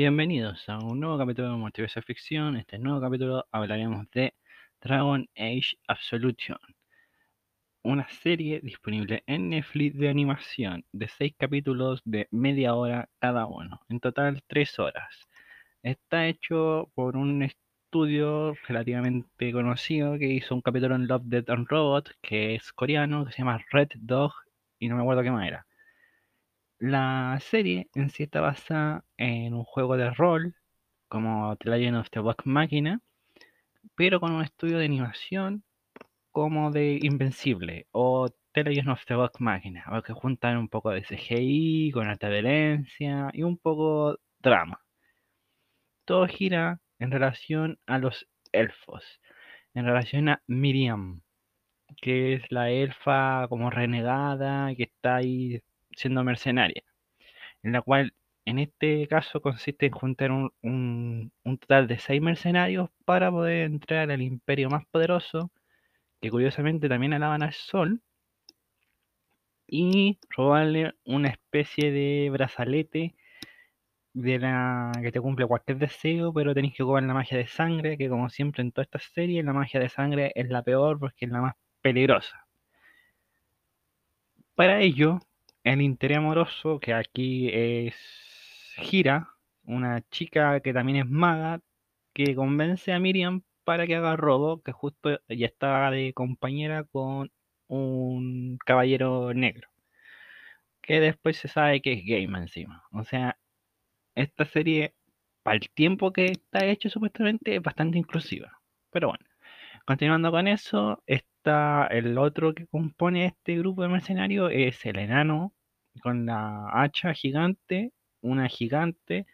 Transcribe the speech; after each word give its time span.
Bienvenidos 0.00 0.68
a 0.68 0.78
un 0.78 1.00
nuevo 1.00 1.18
capítulo 1.18 1.50
de 1.50 1.56
Multiverso 1.56 2.00
Ficción. 2.02 2.54
En 2.54 2.60
este 2.60 2.78
nuevo 2.78 3.00
capítulo 3.00 3.44
hablaremos 3.50 4.08
de 4.12 4.32
Dragon 4.80 5.28
Age 5.34 5.76
Absolution, 5.88 6.56
una 7.82 8.08
serie 8.08 8.60
disponible 8.60 9.24
en 9.26 9.48
Netflix 9.48 9.98
de 9.98 10.08
animación 10.08 10.84
de 10.92 11.08
6 11.08 11.34
capítulos 11.36 12.00
de 12.04 12.28
media 12.30 12.76
hora 12.76 13.08
cada 13.18 13.46
uno, 13.46 13.80
en 13.88 13.98
total 13.98 14.40
3 14.46 14.78
horas. 14.78 15.28
Está 15.82 16.28
hecho 16.28 16.92
por 16.94 17.16
un 17.16 17.42
estudio 17.42 18.54
relativamente 18.68 19.50
conocido 19.50 20.16
que 20.16 20.28
hizo 20.28 20.54
un 20.54 20.62
capítulo 20.62 20.94
en 20.94 21.08
Love, 21.08 21.24
Death 21.24 21.50
and 21.50 21.66
Robot, 21.68 22.10
que 22.22 22.54
es 22.54 22.72
coreano, 22.72 23.26
que 23.26 23.32
se 23.32 23.38
llama 23.38 23.64
Red 23.72 23.88
Dog, 23.96 24.32
y 24.78 24.86
no 24.86 24.94
me 24.94 25.02
acuerdo 25.02 25.24
qué 25.24 25.32
más 25.32 25.48
era. 25.48 25.67
La 26.80 27.38
serie 27.40 27.88
en 27.94 28.08
sí 28.10 28.22
está 28.22 28.40
basada 28.40 29.04
en 29.16 29.52
un 29.52 29.64
juego 29.64 29.96
de 29.96 30.10
rol, 30.10 30.54
como 31.08 31.56
The 31.56 31.70
Legend 31.70 31.96
of 31.98 32.10
the 32.10 32.20
Vox 32.20 32.46
Machina, 32.46 33.00
pero 33.96 34.20
con 34.20 34.32
un 34.32 34.42
estudio 34.42 34.78
de 34.78 34.84
animación 34.84 35.64
como 36.30 36.70
de 36.70 37.00
Invencible 37.02 37.88
o 37.90 38.28
The 38.52 38.64
Legend 38.64 38.90
of 38.90 39.04
the 39.06 39.14
Vox 39.16 39.40
Machina, 39.40 39.84
que 40.06 40.12
juntan 40.12 40.56
un 40.56 40.68
poco 40.68 40.90
de 40.90 41.02
CGI 41.02 41.90
con 41.92 42.08
alta 42.08 42.28
violencia 42.28 43.30
y 43.32 43.42
un 43.42 43.58
poco 43.58 44.18
drama. 44.38 44.80
Todo 46.04 46.28
gira 46.28 46.80
en 47.00 47.10
relación 47.10 47.80
a 47.86 47.98
los 47.98 48.28
elfos, 48.52 49.20
en 49.74 49.84
relación 49.84 50.28
a 50.28 50.42
Miriam, 50.46 51.22
que 52.00 52.34
es 52.34 52.52
la 52.52 52.70
elfa 52.70 53.48
como 53.48 53.70
renegada 53.70 54.74
que 54.76 54.84
está 54.84 55.16
ahí 55.16 55.60
siendo 55.98 56.24
mercenaria, 56.24 56.82
en 57.62 57.72
la 57.72 57.82
cual 57.82 58.14
en 58.44 58.58
este 58.58 59.06
caso 59.08 59.42
consiste 59.42 59.86
en 59.86 59.92
juntar 59.92 60.30
un, 60.32 60.52
un, 60.62 61.58
total 61.58 61.88
de 61.88 61.98
seis 61.98 62.22
mercenarios 62.22 62.90
para 63.04 63.30
poder 63.30 63.64
entrar 63.66 64.10
al 64.10 64.22
imperio 64.22 64.70
más 64.70 64.86
poderoso, 64.86 65.50
que 66.20 66.30
curiosamente 66.30 66.88
también 66.88 67.12
alaban 67.14 67.42
al 67.42 67.52
sol, 67.52 68.02
y 69.66 70.18
robarle 70.30 70.94
una 71.04 71.28
especie 71.28 71.92
de 71.92 72.30
brazalete 72.30 73.14
de 74.14 74.38
la 74.38 74.92
que 75.02 75.12
te 75.12 75.20
cumple 75.20 75.46
cualquier 75.46 75.78
deseo, 75.78 76.32
pero 76.32 76.54
tenéis 76.54 76.74
que 76.74 76.82
jugar 76.82 77.02
la 77.04 77.14
magia 77.14 77.38
de 77.38 77.46
sangre, 77.46 77.98
que 77.98 78.08
como 78.08 78.30
siempre 78.30 78.62
en 78.62 78.72
todas 78.72 78.86
estas 78.86 79.04
series, 79.12 79.44
la 79.44 79.52
magia 79.52 79.80
de 79.80 79.88
sangre 79.88 80.32
es 80.34 80.48
la 80.48 80.62
peor 80.62 80.98
porque 80.98 81.26
es 81.26 81.30
la 81.30 81.42
más 81.42 81.54
peligrosa. 81.82 82.46
Para 84.54 84.80
ello, 84.80 85.20
el 85.74 85.82
interés 85.82 86.18
amoroso, 86.18 86.80
que 86.80 86.94
aquí 86.94 87.48
es 87.52 87.94
Gira, 88.76 89.28
una 89.64 90.02
chica 90.10 90.60
que 90.60 90.72
también 90.72 90.98
es 90.98 91.06
maga, 91.06 91.60
que 92.14 92.34
convence 92.34 92.92
a 92.92 92.98
Miriam 93.00 93.42
para 93.64 93.86
que 93.86 93.96
haga 93.96 94.16
robo, 94.16 94.62
que 94.62 94.72
justo 94.72 95.20
ya 95.28 95.46
estaba 95.46 95.90
de 95.90 96.12
compañera 96.14 96.84
con 96.84 97.30
un 97.68 98.58
caballero 98.64 99.34
negro, 99.34 99.68
que 100.80 101.00
después 101.00 101.36
se 101.36 101.48
sabe 101.48 101.82
que 101.82 101.92
es 101.92 102.04
game 102.04 102.38
encima. 102.38 102.84
O 102.92 103.04
sea, 103.04 103.38
esta 104.14 104.44
serie, 104.46 104.94
para 105.42 105.56
el 105.56 105.70
tiempo 105.70 106.12
que 106.12 106.26
está 106.26 106.64
hecho 106.66 106.88
supuestamente, 106.90 107.56
es 107.56 107.62
bastante 107.62 107.98
inclusiva. 107.98 108.60
Pero 108.90 109.08
bueno, 109.08 109.24
continuando 109.86 110.30
con 110.30 110.48
eso, 110.48 111.02
está 111.06 111.86
el 111.90 112.18
otro 112.18 112.54
que 112.54 112.66
compone 112.66 113.26
este 113.26 113.58
grupo 113.58 113.82
de 113.82 113.88
mercenarios, 113.88 114.50
es 114.52 114.84
el 114.86 114.98
enano 114.98 115.54
con 115.98 116.26
la 116.26 116.68
hacha 116.72 117.14
gigante, 117.14 117.92
una 118.20 118.48
gigante 118.48 119.26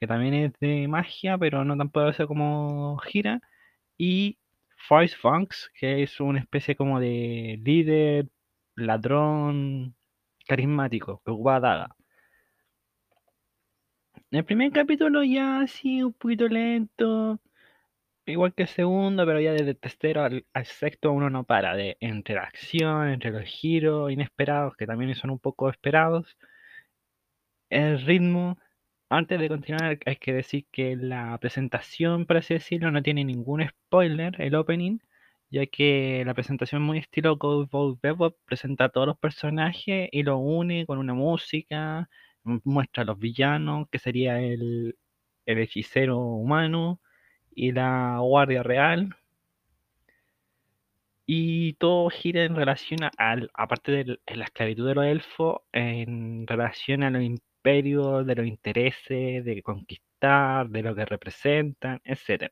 que 0.00 0.06
también 0.06 0.34
es 0.34 0.52
de 0.60 0.88
magia, 0.88 1.36
pero 1.38 1.64
no 1.64 1.76
tan 1.76 1.90
poderosa 1.90 2.26
como 2.26 2.96
gira, 2.98 3.40
y 3.98 4.38
Five 4.88 5.08
Funks, 5.08 5.70
que 5.78 6.02
es 6.02 6.20
una 6.20 6.40
especie 6.40 6.74
como 6.74 7.00
de 7.00 7.60
líder, 7.62 8.28
ladrón 8.76 9.94
carismático, 10.46 11.20
que 11.24 11.30
ocupa 11.32 11.60
daga. 11.60 11.96
El 14.30 14.44
primer 14.44 14.72
capítulo 14.72 15.22
ya 15.22 15.60
así 15.60 16.02
un 16.02 16.12
poquito 16.14 16.48
lento, 16.48 17.38
igual 18.30 18.54
que 18.54 18.62
el 18.64 18.68
segundo, 18.68 19.26
pero 19.26 19.40
ya 19.40 19.52
desde 19.52 19.74
tercero 19.74 20.22
al, 20.24 20.44
sexto 20.64 21.12
uno 21.12 21.30
no 21.30 21.44
para 21.44 21.74
de 21.76 21.96
interacción 22.00 23.08
entre 23.08 23.30
los 23.30 23.44
giros 23.44 24.10
inesperados, 24.12 24.76
que 24.76 24.86
también 24.86 25.14
son 25.14 25.30
un 25.30 25.38
poco 25.38 25.70
esperados. 25.70 26.36
El 27.70 28.00
ritmo, 28.04 28.58
antes 29.08 29.40
de 29.40 29.48
continuar, 29.48 29.98
hay 30.06 30.16
que 30.16 30.32
decir 30.32 30.66
que 30.72 30.96
la 30.96 31.38
presentación, 31.38 32.26
por 32.26 32.36
así 32.38 32.54
decirlo, 32.54 32.90
no 32.90 33.02
tiene 33.02 33.24
ningún 33.24 33.66
spoiler, 33.68 34.40
el 34.40 34.54
opening, 34.54 34.98
ya 35.50 35.66
que 35.66 36.22
la 36.26 36.34
presentación 36.34 36.82
muy 36.82 36.98
estilo 36.98 37.38
Cowboy 37.38 37.98
Bebop 38.02 38.36
presenta 38.44 38.86
a 38.86 38.88
todos 38.90 39.06
los 39.08 39.18
personajes 39.18 40.08
y 40.12 40.22
lo 40.22 40.38
une 40.38 40.86
con 40.86 40.98
una 40.98 41.14
música, 41.14 42.08
muestra 42.44 43.02
a 43.04 43.06
los 43.06 43.18
villanos, 43.18 43.88
que 43.90 43.98
sería 43.98 44.40
el, 44.40 44.96
el 45.46 45.58
hechicero 45.58 46.18
humano, 46.18 47.00
y 47.54 47.72
la 47.72 48.18
Guardia 48.20 48.62
Real. 48.62 49.16
Y 51.26 51.74
todo 51.74 52.10
gira 52.10 52.44
en 52.44 52.56
relación 52.56 53.04
a, 53.04 53.10
aparte 53.54 53.92
de 53.92 54.04
la 54.34 54.44
esclavitud 54.44 54.88
de 54.88 54.94
los 54.94 55.04
elfos, 55.04 55.60
en 55.72 56.46
relación 56.46 57.02
a 57.04 57.10
los 57.10 57.22
imperios, 57.22 58.26
de 58.26 58.34
los 58.34 58.46
intereses, 58.46 59.44
de 59.44 59.62
conquistar, 59.62 60.68
de 60.68 60.82
lo 60.82 60.94
que 60.94 61.04
representan, 61.04 62.00
etc. 62.04 62.50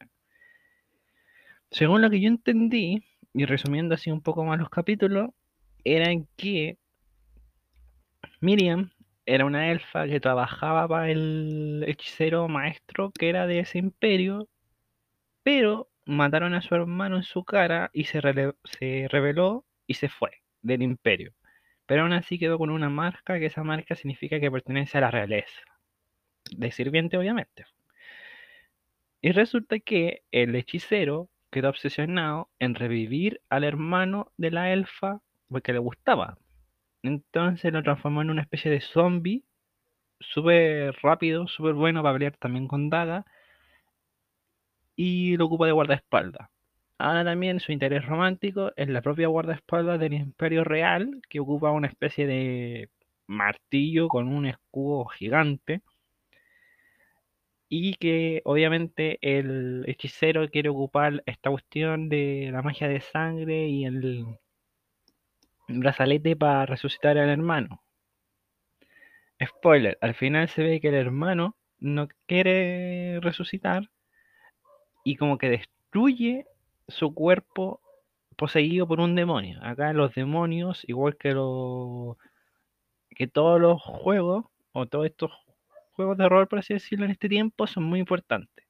Según 1.71 2.03
lo 2.03 2.11
que 2.11 2.21
yo 2.21 2.29
entendí, 2.29 3.05
y 3.35 3.45
resumiendo 3.45 3.95
así 3.95 4.11
un 4.11 4.23
poco 4.23 4.45
más 4.45 4.59
los 4.59 4.71
capítulos, 4.71 5.31
era 5.85 6.07
que 6.37 6.79
Miriam 8.41 8.91
era 9.27 9.45
una 9.45 9.71
elfa 9.71 10.07
que 10.07 10.21
trabajaba 10.21 10.89
para 10.89 11.11
el 11.11 11.85
hechicero 11.87 12.49
maestro 12.49 13.11
que 13.11 13.29
era 13.29 13.47
de 13.47 13.61
ese 13.61 13.79
imperio 13.79 14.49
pero 15.43 15.89
mataron 16.05 16.55
a 16.55 16.63
su 16.63 16.75
hermano 16.75 17.17
en 17.17 17.23
su 17.23 17.45
cara 17.45 17.91
y 17.93 18.05
se, 18.05 18.21
se 18.65 19.09
reveló 19.11 19.65
y 19.87 19.95
se 19.95 20.09
fue 20.09 20.31
del 20.63 20.83
imperio. 20.83 21.35
Pero 21.87 22.03
aún 22.03 22.13
así 22.13 22.39
quedó 22.39 22.59
con 22.59 22.71
una 22.71 22.91
marca, 22.91 23.39
que 23.39 23.47
esa 23.47 23.63
marca 23.65 23.95
significa 23.95 24.41
que 24.41 24.51
pertenece 24.51 24.99
a 24.99 25.03
la 25.03 25.11
realeza. 25.11 25.61
De 26.51 26.71
sirviente, 26.71 27.17
obviamente. 27.17 27.65
Y 29.21 29.33
resulta 29.33 29.79
que 29.81 30.23
el 30.31 30.55
hechicero 30.55 31.29
quedó 31.51 31.71
obsesionado 31.71 32.51
en 32.59 32.75
revivir 32.75 33.41
al 33.49 33.65
hermano 33.65 34.33
de 34.37 34.51
la 34.51 34.73
elfa 34.73 35.21
porque 35.49 35.73
le 35.73 35.79
gustaba. 35.79 36.39
Entonces 37.03 37.73
lo 37.73 37.83
transformó 37.83 38.23
en 38.23 38.31
una 38.31 38.43
especie 38.43 38.71
de 38.71 38.81
zombie, 38.81 39.45
súper 40.21 40.95
rápido, 41.03 41.47
súper 41.49 41.75
bueno 41.75 42.03
para 42.03 42.15
pelear 42.15 42.37
también 42.37 42.69
con 42.69 42.91
Daga 42.91 43.25
y 44.99 45.37
lo 45.37 45.47
ocupa 45.47 45.67
de 45.67 45.73
guardaespaldas. 45.73 46.51
Ahora 46.99 47.25
también 47.25 47.61
su 47.61 47.71
interés 47.71 48.05
romántico 48.05 48.73
es 48.77 48.89
la 48.89 49.01
propia 49.01 49.29
guardaespaldas 49.29 50.01
del 50.01 50.15
Imperio 50.15 50.65
Real, 50.65 51.23
que 51.31 51.39
ocupa 51.39 51.71
una 51.71 51.87
especie 51.87 52.27
de 52.27 52.91
martillo 53.29 54.09
con 54.09 54.27
un 54.27 54.47
escudo 54.47 55.05
gigante. 55.07 55.83
Y 57.69 57.95
que 57.95 58.43
obviamente 58.45 59.19
el 59.23 59.85
hechicero 59.87 60.49
quiere 60.51 60.69
ocupar 60.69 61.23
esta 61.27 61.51
cuestión 61.51 62.09
de 62.09 62.51
la 62.53 62.63
magia 62.63 62.89
de 62.89 63.01
sangre 63.01 63.69
y 63.69 63.85
el 63.85 64.27
brazalete 65.69 66.35
para 66.35 66.67
resucitar 66.67 67.19
al 67.19 67.29
hermano. 67.31 67.83
Spoiler, 69.41 69.97
al 70.01 70.15
final 70.17 70.49
se 70.49 70.65
ve 70.65 70.81
que 70.81 70.89
el 70.89 70.95
hermano 70.95 71.57
no 71.79 72.09
quiere 72.27 73.21
resucitar 73.21 73.89
y 75.09 75.17
como 75.17 75.39
que 75.39 75.49
destruye 75.49 76.47
su 76.87 77.15
cuerpo 77.15 77.81
poseído 78.37 78.87
por 78.87 79.01
un 79.01 79.15
demonio. 79.15 79.59
Acá 79.63 79.95
los 79.95 80.15
demonios, 80.15 80.85
igual 80.87 81.17
que 81.17 81.31
que 83.17 83.27
todos 83.27 83.59
los 83.59 83.81
juegos, 83.81 84.45
o 84.73 84.85
todos 84.85 85.07
estos 85.07 85.33
juegos 85.93 86.19
de 86.19 86.29
rol, 86.29 86.47
por 86.47 86.59
así 86.59 86.75
decirlo, 86.75 87.07
en 87.07 87.13
este 87.13 87.31
tiempo, 87.31 87.67
son 87.67 87.85
muy 87.85 88.01
importantes. 88.01 88.67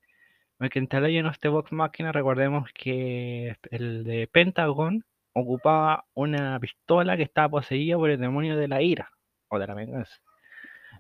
Porque 0.59 0.79
en 0.79 0.89
en 0.93 1.27
este 1.27 1.49
Vox 1.49 1.73
Máquina, 1.73 2.13
recordemos 2.13 2.71
que 2.73 3.57
el 3.73 4.05
de 4.05 4.29
Pentagon 4.29 5.05
ocupaba 5.33 6.05
una 6.15 6.61
pistola 6.61 7.17
que 7.17 7.25
estaba 7.25 7.49
poseída 7.49 7.97
por 7.97 8.11
el 8.11 8.21
demonio 8.21 8.57
de 8.57 8.69
la 8.69 8.81
ira, 8.81 9.11
o 9.49 9.59
de 9.59 9.67
la 9.67 9.75
venganza. 9.75 10.21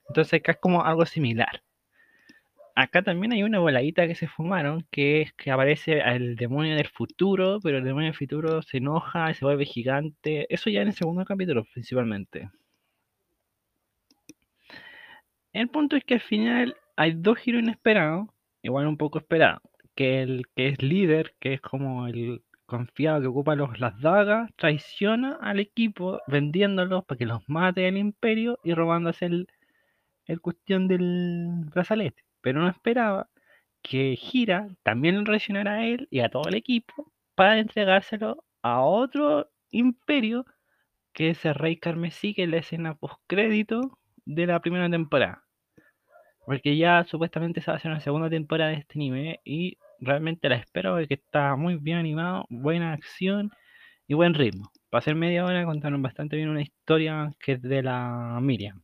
Entonces 0.08 0.40
acá 0.40 0.52
es 0.52 0.58
como 0.58 0.85
algo 0.85 1.06
similar 1.06 1.62
acá 2.79 3.03
también 3.03 3.33
hay 3.33 3.43
una 3.43 3.59
voladita 3.59 4.07
que 4.07 4.15
se 4.15 4.29
fumaron, 4.29 4.87
que 4.93 5.23
es 5.23 5.33
que 5.35 5.51
aparece 5.51 5.99
el 6.01 6.37
demonio 6.37 6.77
del 6.77 6.87
futuro, 6.89 7.59
pero 7.63 7.79
el 7.79 7.85
demonio 7.85 8.07
del 8.07 8.17
futuro 8.17 8.63
se 8.63 8.79
enoja 8.79 9.35
se 9.35 9.45
vuelve 9.45 9.65
gigante. 9.65 10.47
Eso 10.53 10.71
ya 10.71 10.83
en 10.83 10.89
el 10.89 10.95
segundo 10.95 11.25
capítulo, 11.25 11.65
principalmente. 11.73 12.51
El 15.53 15.69
punto 15.69 15.97
es 15.97 16.05
que 16.05 16.15
al 16.15 16.21
final 16.21 16.77
hay 16.97 17.13
dos 17.15 17.39
giros 17.39 17.63
inesperados, 17.63 18.29
igual 18.63 18.87
un 18.87 18.97
poco 18.97 19.19
esperados. 19.19 19.63
Que 19.97 20.23
el 20.23 20.45
que 20.55 20.69
es 20.69 20.83
líder, 20.83 21.35
que 21.41 21.55
es 21.55 21.61
como 21.61 22.07
el 22.07 22.43
confiado 22.67 23.21
que 23.21 23.27
ocupa 23.27 23.57
los, 23.57 23.81
las 23.81 24.01
dagas, 24.01 24.51
traiciona 24.57 25.37
al 25.41 25.59
equipo 25.59 26.21
vendiéndolos 26.29 27.05
para 27.05 27.19
que 27.19 27.27
los 27.27 27.43
mate 27.49 27.89
el 27.89 27.97
imperio 27.97 28.59
y 28.63 28.75
robándose 28.75 29.27
el, 29.27 29.49
el 30.27 30.41
cuestión 30.41 30.87
del 30.89 31.65
brazalete. 31.75 32.29
Pero 32.49 32.62
no 32.62 32.69
esperaba 32.71 33.29
que 33.83 34.17
Gira 34.17 34.69
también 34.83 35.23
lo 35.23 35.35
a 35.35 35.85
él 35.85 36.09
y 36.11 36.21
a 36.21 36.31
todo 36.31 36.45
el 36.49 36.55
equipo 36.55 37.12
para 37.35 37.59
entregárselo 37.59 38.43
a 38.62 38.81
otro 38.81 39.50
imperio 39.71 40.47
que 41.12 41.29
es 41.29 41.45
el 41.45 41.55
Rey 41.55 41.77
Carmesí, 41.77 42.33
que 42.33 42.45
es 42.45 42.49
la 42.49 42.56
escena 42.56 42.95
postcrédito 42.95 43.99
de 44.25 44.47
la 44.47 44.61
primera 44.62 44.89
temporada. 44.89 45.45
Porque 46.47 46.79
ya 46.79 47.05
supuestamente 47.05 47.61
se 47.61 47.71
va 47.71 47.75
a 47.75 47.77
hacer 47.77 47.91
una 47.91 48.00
segunda 48.00 48.31
temporada 48.31 48.71
de 48.71 48.79
este 48.79 48.99
anime 48.99 49.41
y 49.45 49.77
realmente 50.00 50.49
la 50.49 50.56
espero 50.56 50.95
porque 50.95 51.12
está 51.12 51.55
muy 51.55 51.77
bien 51.77 51.99
animado, 51.99 52.47
buena 52.49 52.95
acción 52.95 53.50
y 54.06 54.15
buen 54.15 54.33
ritmo. 54.33 54.71
Para 54.89 55.03
ser 55.03 55.17
media 55.17 55.45
hora 55.45 55.67
contaron 55.67 56.00
bastante 56.00 56.37
bien 56.37 56.49
una 56.49 56.62
historia 56.62 57.31
que 57.41 57.53
es 57.53 57.61
de 57.61 57.83
la 57.83 58.39
Miriam. 58.41 58.83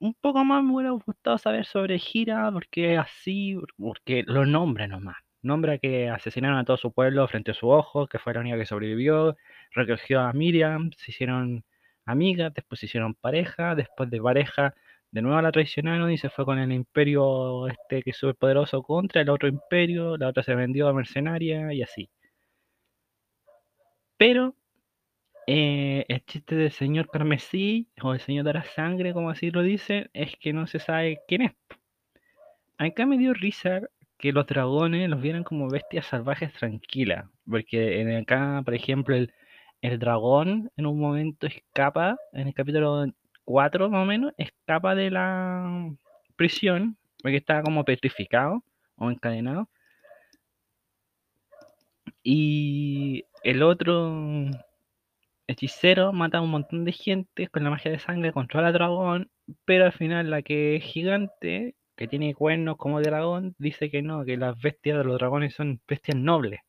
Un 0.00 0.14
poco 0.14 0.44
más 0.44 0.62
me 0.62 0.72
hubiera 0.74 0.90
gustado 0.92 1.38
saber 1.38 1.64
sobre 1.64 1.98
Gira, 1.98 2.50
porque 2.52 2.96
así, 2.96 3.56
porque 3.76 4.22
lo 4.26 4.46
nombra 4.46 4.86
nomás. 4.86 5.16
Nombra 5.42 5.78
que 5.78 6.08
asesinaron 6.08 6.58
a 6.58 6.64
todo 6.64 6.76
su 6.76 6.92
pueblo 6.92 7.26
frente 7.28 7.52
a 7.52 7.54
su 7.54 7.68
ojo, 7.68 8.06
que 8.06 8.18
fue 8.18 8.34
la 8.34 8.40
única 8.40 8.58
que 8.58 8.66
sobrevivió, 8.66 9.36
recogió 9.72 10.20
a 10.20 10.32
Miriam, 10.32 10.90
se 10.96 11.10
hicieron 11.10 11.64
amigas, 12.04 12.52
después 12.54 12.80
se 12.80 12.86
hicieron 12.86 13.14
pareja, 13.14 13.74
después 13.74 14.10
de 14.10 14.20
pareja 14.20 14.74
de 15.10 15.22
nuevo 15.22 15.40
la 15.40 15.52
traicionaron 15.52 16.10
y 16.12 16.18
se 16.18 16.28
fue 16.30 16.44
con 16.44 16.58
el 16.58 16.72
imperio 16.72 17.66
este 17.68 18.02
que 18.02 18.10
es 18.10 18.16
súper 18.16 18.36
poderoso 18.36 18.82
contra 18.82 19.22
el 19.22 19.30
otro 19.30 19.48
imperio, 19.48 20.16
la 20.16 20.28
otra 20.28 20.42
se 20.42 20.54
vendió 20.54 20.88
a 20.88 20.92
mercenaria 20.92 21.72
y 21.72 21.82
así. 21.82 22.10
Pero 24.18 24.54
eh, 25.50 26.04
el 26.08 26.22
chiste 26.26 26.56
del 26.56 26.70
señor 26.70 27.08
Carmesí 27.08 27.88
o 28.02 28.12
el 28.12 28.20
señor 28.20 28.44
de 28.44 28.52
la 28.52 28.64
sangre, 28.64 29.14
como 29.14 29.30
así 29.30 29.50
lo 29.50 29.62
dicen, 29.62 30.10
es 30.12 30.36
que 30.36 30.52
no 30.52 30.66
se 30.66 30.78
sabe 30.78 31.20
quién 31.26 31.40
es. 31.40 31.52
Acá 32.76 33.06
me 33.06 33.16
dio 33.16 33.32
risa 33.32 33.80
que 34.18 34.32
los 34.32 34.46
dragones 34.46 35.08
los 35.08 35.22
vieran 35.22 35.44
como 35.44 35.70
bestias 35.70 36.04
salvajes 36.04 36.52
tranquilas, 36.52 37.30
porque 37.48 38.18
acá, 38.20 38.60
por 38.62 38.74
ejemplo, 38.74 39.16
el, 39.16 39.32
el 39.80 39.98
dragón 39.98 40.70
en 40.76 40.84
un 40.84 41.00
momento 41.00 41.46
escapa, 41.46 42.18
en 42.34 42.48
el 42.48 42.54
capítulo 42.54 43.06
4 43.44 43.88
más 43.88 44.02
o 44.02 44.06
menos, 44.06 44.34
escapa 44.36 44.94
de 44.94 45.10
la 45.10 45.90
prisión, 46.36 46.98
porque 47.22 47.38
está 47.38 47.62
como 47.62 47.86
petrificado 47.86 48.62
o 48.96 49.10
encadenado. 49.10 49.70
Y 52.22 53.24
el 53.42 53.62
otro 53.62 54.50
hechicero 55.48 56.12
mata 56.12 56.38
a 56.38 56.42
un 56.42 56.50
montón 56.50 56.84
de 56.84 56.92
gente 56.92 57.48
con 57.48 57.64
la 57.64 57.70
magia 57.70 57.90
de 57.90 57.98
sangre, 57.98 58.32
controla 58.32 58.68
al 58.68 58.74
dragón, 58.74 59.30
pero 59.64 59.86
al 59.86 59.92
final 59.92 60.30
la 60.30 60.42
que 60.42 60.76
es 60.76 60.84
gigante, 60.84 61.74
que 61.96 62.06
tiene 62.06 62.34
cuernos 62.34 62.76
como 62.76 63.00
dragón, 63.00 63.56
dice 63.58 63.90
que 63.90 64.02
no, 64.02 64.24
que 64.24 64.36
las 64.36 64.60
bestias 64.60 64.98
de 64.98 65.04
los 65.04 65.18
dragones 65.18 65.54
son 65.54 65.80
bestias 65.88 66.16
nobles. 66.16 66.60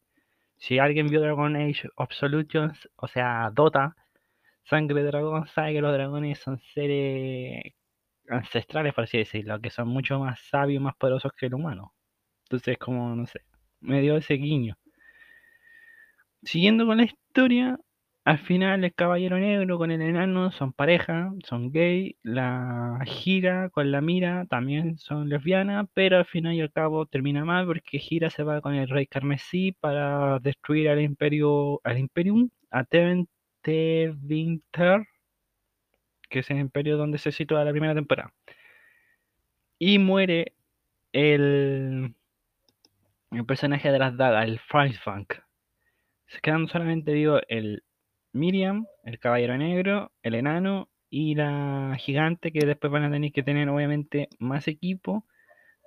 Si 0.57 0.79
alguien 0.79 1.07
vio 1.07 1.21
Dragon 1.21 1.55
Age 1.55 1.89
Absolutions, 1.97 2.89
o 2.97 3.07
sea, 3.07 3.49
Dota, 3.53 3.95
Sangre 4.63 5.03
de 5.03 5.07
Dragón, 5.07 5.47
sabe 5.47 5.73
que 5.73 5.81
los 5.81 5.93
dragones 5.93 6.39
son 6.39 6.59
seres 6.73 7.61
ancestrales, 8.29 8.93
por 8.93 9.05
así 9.05 9.17
decirlo, 9.17 9.59
que 9.61 9.69
son 9.69 9.87
mucho 9.87 10.19
más 10.19 10.39
sabios, 10.49 10.81
más 10.81 10.95
poderosos 10.95 11.31
que 11.33 11.47
el 11.47 11.55
humano. 11.55 11.93
Entonces, 12.43 12.77
como, 12.77 13.15
no 13.15 13.25
sé, 13.25 13.41
me 13.81 14.01
dio 14.01 14.17
ese 14.17 14.35
guiño. 14.35 14.75
Siguiendo 16.43 16.85
con 16.85 16.97
la 16.97 17.03
historia, 17.03 17.79
al 18.29 18.37
final 18.37 18.83
el 18.83 18.93
caballero 18.93 19.39
negro 19.39 19.79
con 19.79 19.89
el 19.89 20.01
enano 20.03 20.51
son 20.51 20.71
pareja, 20.71 21.31
son 21.45 21.71
gay, 21.71 22.15
la 22.21 22.99
gira 23.07 23.69
con 23.71 23.91
la 23.91 24.01
mira 24.01 24.45
también 24.45 24.99
son 24.99 25.29
lesbianas, 25.29 25.87
pero 25.95 26.17
al 26.17 26.25
final 26.25 26.53
y 26.53 26.61
al 26.61 26.71
cabo 26.71 27.07
termina 27.07 27.43
mal 27.43 27.65
porque 27.65 27.97
gira 27.97 28.29
se 28.29 28.43
va 28.43 28.61
con 28.61 28.75
el 28.75 28.87
rey 28.87 29.07
carmesí 29.07 29.71
para 29.71 30.37
destruir 30.39 30.89
al 30.89 31.01
imperio, 31.01 31.81
al 31.83 31.97
imperium, 31.97 32.51
a 32.69 32.85
Winter, 33.65 35.07
que 36.29 36.39
es 36.39 36.51
el 36.51 36.59
imperio 36.59 36.97
donde 36.97 37.17
se 37.17 37.31
sitúa 37.31 37.63
la 37.65 37.71
primera 37.71 37.95
temporada. 37.95 38.31
Y 39.79 39.97
muere 39.97 40.53
el, 41.13 42.13
el 43.31 43.45
personaje 43.47 43.91
de 43.91 43.97
las 43.99 44.15
dagas, 44.17 44.47
el 44.47 44.59
Funk. 44.59 45.33
Se 46.27 46.39
quedan 46.41 46.67
solamente 46.67 47.11
vivo 47.11 47.39
el 47.47 47.83
Miriam, 48.33 48.85
el 49.03 49.19
caballero 49.19 49.57
negro, 49.57 50.11
el 50.23 50.35
enano 50.35 50.89
y 51.09 51.35
la 51.35 51.95
gigante 51.99 52.51
que 52.51 52.65
después 52.65 52.91
van 52.91 53.03
a 53.03 53.11
tener 53.11 53.31
que 53.31 53.43
tener 53.43 53.69
obviamente 53.69 54.29
más 54.39 54.67
equipo 54.67 55.25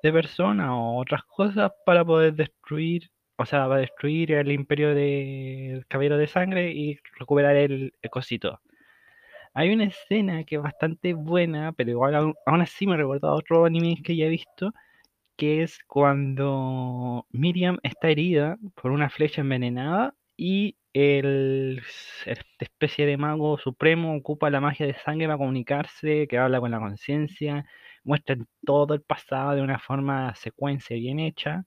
de 0.02 0.12
personas 0.12 0.70
o 0.70 0.96
otras 0.96 1.24
cosas 1.24 1.72
para 1.86 2.04
poder 2.04 2.34
destruir, 2.34 3.10
o 3.36 3.46
sea, 3.46 3.68
para 3.68 3.80
destruir 3.80 4.32
el 4.32 4.50
imperio 4.52 4.94
del 4.94 5.86
caballero 5.86 6.18
de 6.18 6.26
sangre 6.26 6.72
y 6.72 6.98
recuperar 7.18 7.56
el, 7.56 7.94
cosito. 8.10 8.60
Hay 9.54 9.72
una 9.72 9.84
escena 9.84 10.44
que 10.44 10.56
es 10.56 10.62
bastante 10.62 11.14
buena, 11.14 11.72
pero 11.72 11.90
igual 11.90 12.14
aún, 12.14 12.34
así 12.46 12.86
me 12.86 12.96
recuerda 12.96 13.28
a 13.28 13.34
otro 13.34 13.64
anime 13.66 14.02
que 14.02 14.16
ya 14.16 14.26
he 14.26 14.28
visto, 14.28 14.72
que 15.36 15.62
es 15.62 15.78
cuando 15.86 17.26
Miriam 17.30 17.78
está 17.82 18.08
herida 18.10 18.58
por 18.74 18.92
una 18.92 19.10
flecha 19.10 19.42
envenenada 19.42 20.14
y 20.42 20.76
el, 20.92 21.82
esta 22.26 22.44
especie 22.58 23.06
de 23.06 23.16
mago 23.16 23.58
supremo 23.58 24.16
ocupa 24.16 24.50
la 24.50 24.60
magia 24.60 24.86
de 24.86 24.94
sangre 24.94 25.26
para 25.28 25.38
comunicarse, 25.38 26.26
que 26.28 26.38
habla 26.38 26.60
con 26.60 26.72
la 26.72 26.80
conciencia, 26.80 27.64
muestra 28.04 28.36
todo 28.66 28.94
el 28.94 29.02
pasado 29.02 29.52
de 29.54 29.62
una 29.62 29.78
forma 29.78 30.34
secuencia 30.34 30.96
bien 30.96 31.20
hecha. 31.20 31.64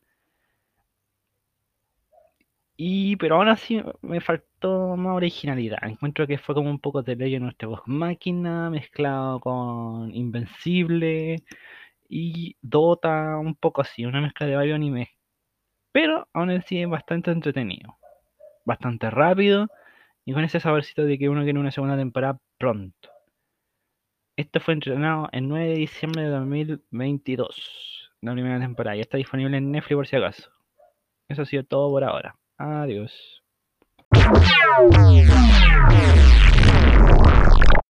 Y, 2.78 3.16
pero 3.18 3.36
aún 3.38 3.48
así 3.48 3.82
me 4.02 4.20
faltó 4.20 4.96
más 4.98 5.16
originalidad. 5.16 5.80
Encuentro 5.84 6.28
que 6.28 6.38
fue 6.38 6.54
como 6.56 6.70
un 6.70 6.80
poco 6.80 7.02
de 7.02 7.16
Legend 7.16 7.44
nuestra 7.44 7.70
voz 7.70 7.82
Máquina 7.86 8.70
mezclado 8.70 9.40
con 9.40 10.14
Invencible 10.14 11.44
y 12.10 12.58
Dota, 12.62 13.38
un 13.38 13.56
poco 13.56 13.82
así, 13.82 14.06
una 14.06 14.22
mezcla 14.22 14.48
de 14.48 14.56
varios 14.58 14.76
animes. 14.76 15.10
Pero 15.92 16.28
aún 16.34 16.52
así 16.52 16.82
es 16.82 16.90
bastante 16.90 17.32
entretenido 17.32 17.98
bastante 18.66 19.10
rápido 19.10 19.68
y 20.26 20.34
con 20.34 20.44
ese 20.44 20.60
saborcito 20.60 21.06
de 21.06 21.18
que 21.18 21.30
uno 21.30 21.44
quiere 21.44 21.60
una 21.60 21.72
segunda 21.72 21.96
temporada 21.96 22.40
pronto. 22.58 23.10
Esto 24.38 24.60
fue 24.60 24.74
entrenado 24.74 25.30
el 25.32 25.48
9 25.48 25.68
de 25.70 25.76
diciembre 25.76 26.24
de 26.24 26.30
2022, 26.30 28.12
la 28.22 28.34
primera 28.34 28.60
temporada, 28.60 28.98
y 28.98 29.02
está 29.02 29.18
disponible 29.18 29.58
en 29.58 29.72
Netflix 29.72 29.96
por 29.96 30.08
si 30.08 30.16
acaso. 30.18 30.52
Eso 31.30 31.44
ha 31.44 31.46
sido 31.46 31.64
todo 31.64 31.90
por 31.90 32.04
ahora. 32.04 32.36
Adiós. 32.58 33.42